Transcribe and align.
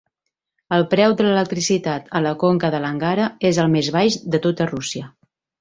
El 0.77 0.85
preu 0.93 1.13
de 1.19 1.27
l'electricitat 1.27 2.09
a 2.19 2.23
la 2.29 2.33
conca 2.45 2.73
de 2.77 2.81
l'Angara 2.87 3.29
és 3.53 3.63
el 3.65 3.73
més 3.77 3.93
baix 3.99 4.21
de 4.37 4.45
tota 4.49 4.71
Rússia. 4.77 5.17